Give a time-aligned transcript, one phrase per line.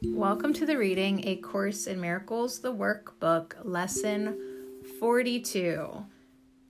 [0.00, 4.38] Welcome to the reading A Course in Miracles, the workbook, lesson
[5.00, 6.06] 42.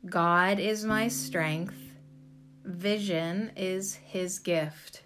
[0.06, 1.76] God is my strength,
[2.64, 5.02] vision is his gift.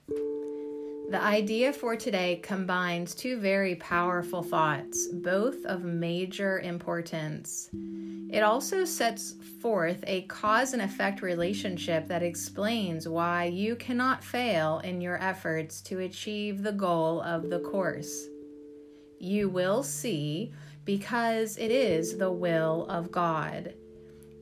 [1.12, 7.68] The idea for today combines two very powerful thoughts, both of major importance.
[8.30, 14.78] It also sets forth a cause and effect relationship that explains why you cannot fail
[14.84, 18.28] in your efforts to achieve the goal of the course.
[19.18, 20.54] You will see
[20.86, 23.74] because it is the will of God.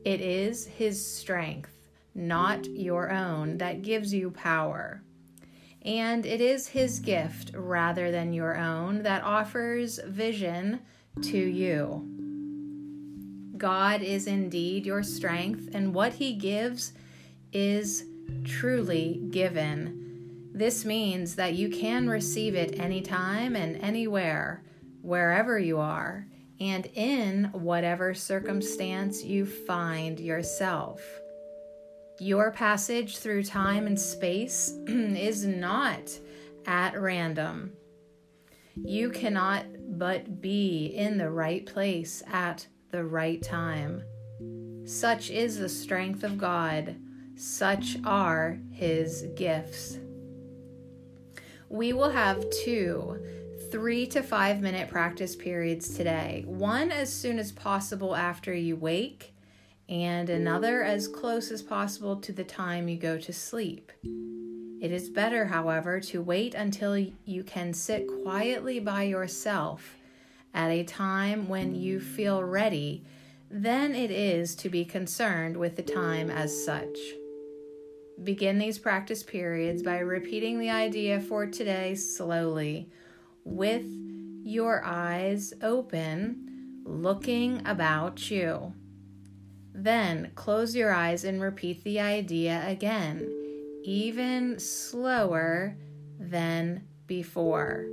[0.05, 1.75] It is His strength,
[2.15, 5.03] not your own, that gives you power.
[5.83, 10.81] And it is His gift rather than your own that offers vision
[11.23, 12.07] to you.
[13.57, 16.93] God is indeed your strength, and what He gives
[17.53, 18.05] is
[18.45, 20.51] truly given.
[20.53, 24.63] This means that you can receive it anytime and anywhere,
[25.03, 26.27] wherever you are,
[26.59, 31.01] and in whatever circumstance you find yourself.
[32.21, 36.19] Your passage through time and space is not
[36.67, 37.73] at random.
[38.77, 39.65] You cannot
[39.99, 44.03] but be in the right place at the right time.
[44.85, 46.95] Such is the strength of God,
[47.37, 49.97] such are his gifts.
[51.71, 53.19] We will have two
[53.71, 59.33] three to five minute practice periods today one as soon as possible after you wake,
[59.91, 63.91] and another as close as possible to the time you go to sleep.
[64.81, 69.97] It is better, however, to wait until you can sit quietly by yourself
[70.55, 73.05] at a time when you feel ready
[73.51, 76.97] than it is to be concerned with the time as such.
[78.23, 82.89] Begin these practice periods by repeating the idea for today slowly
[83.45, 83.87] with
[84.45, 88.73] your eyes open, looking about you.
[89.83, 93.27] Then close your eyes and repeat the idea again,
[93.83, 95.75] even slower
[96.19, 97.87] than before.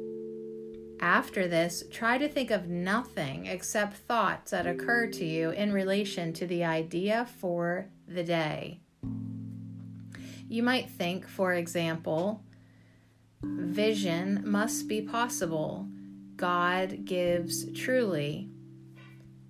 [1.00, 6.34] After this, try to think of nothing except thoughts that occur to you in relation
[6.34, 8.82] to the idea for the day.
[10.50, 12.44] You might think, for example,
[13.42, 15.88] vision must be possible.
[16.36, 18.50] God gives truly.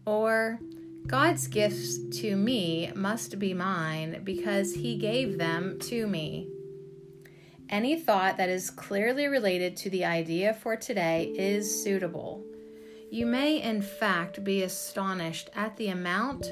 [0.06, 0.59] Or,
[1.07, 6.50] God's gifts to me must be mine because He gave them to me.
[7.69, 12.44] Any thought that is clearly related to the idea for today is suitable.
[13.09, 16.47] You may, in fact, be astonished at the amount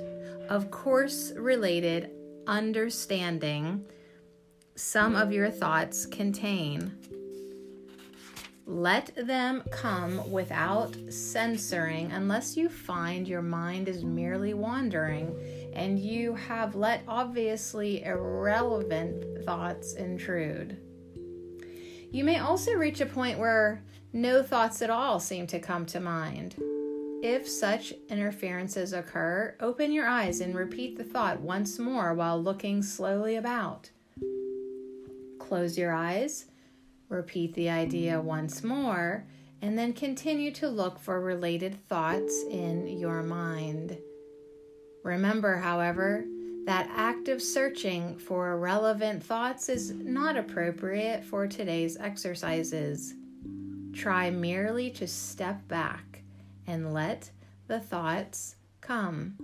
[0.47, 2.11] of course related
[2.47, 3.85] understanding
[4.75, 6.97] some of your thoughts contain.
[8.67, 15.35] Let them come without censoring unless you find your mind is merely wandering
[15.73, 20.77] and you have let obviously irrelevant thoughts intrude.
[22.11, 23.83] You may also reach a point where
[24.13, 26.55] no thoughts at all seem to come to mind.
[27.21, 32.81] If such interferences occur, open your eyes and repeat the thought once more while looking
[32.81, 33.91] slowly about.
[35.39, 36.45] Close your eyes,
[37.09, 39.25] repeat the idea once more,
[39.61, 43.97] and then continue to look for related thoughts in your mind.
[45.03, 46.25] Remember, however,
[46.65, 53.13] that active searching for relevant thoughts is not appropriate for today's exercises.
[53.93, 56.23] Try merely to step back
[56.65, 57.29] and let
[57.67, 59.37] the thoughts come.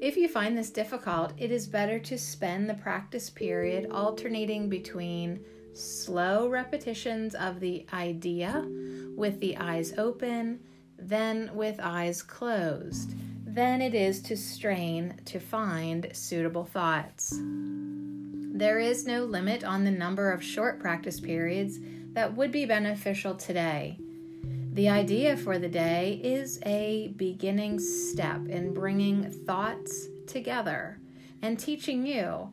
[0.00, 5.42] If you find this difficult, it is better to spend the practice period alternating between
[5.76, 8.66] slow repetitions of the idea
[9.16, 10.60] with the eyes open,
[10.98, 13.14] then with eyes closed
[13.44, 17.38] than it is to strain to find suitable thoughts.
[17.38, 21.78] There is no limit on the number of short practice periods
[22.12, 23.98] that would be beneficial today.
[24.72, 30.98] The idea for the day is a beginning step in bringing thoughts together
[31.40, 32.50] and teaching you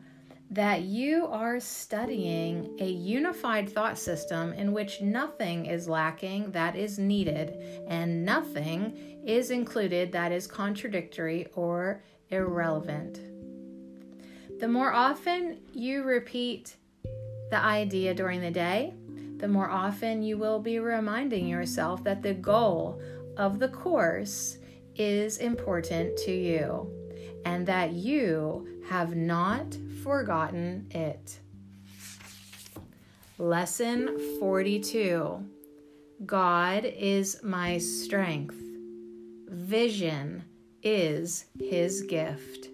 [0.50, 6.98] that you are studying a unified thought system in which nothing is lacking that is
[6.98, 7.56] needed
[7.88, 13.20] and nothing is included that is contradictory or irrelevant.
[14.60, 16.76] The more often you repeat
[17.50, 18.94] the idea during the day,
[19.38, 23.02] the more often you will be reminding yourself that the goal
[23.36, 24.58] of the course
[24.94, 26.88] is important to you
[27.44, 31.40] and that you have not forgotten it.
[33.38, 35.48] Lesson 42
[36.26, 38.60] God is my strength.
[39.48, 40.44] Vision
[40.82, 42.68] is his gift.